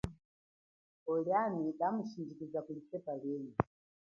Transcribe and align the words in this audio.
Pwo 1.01 1.13
liami 1.25 1.63
kamushindjikiza 1.79 2.59
kuli 2.65 2.81
sepa 2.89 3.13
lienyi. 3.21 3.53